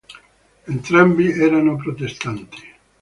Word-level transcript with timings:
Entrambi 0.65 1.29
erano 1.31 1.75
protestanti. 1.75 2.57